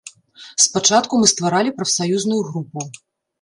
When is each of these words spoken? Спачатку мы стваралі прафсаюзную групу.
Спачатку 0.63 1.13
мы 1.23 1.29
стваралі 1.33 1.75
прафсаюзную 1.77 2.41
групу. 2.49 2.89